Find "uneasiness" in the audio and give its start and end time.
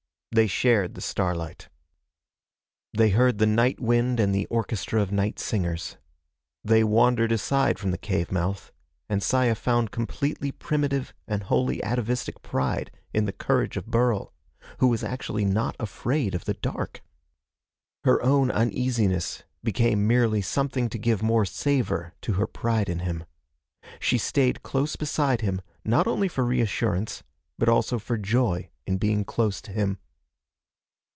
18.51-19.43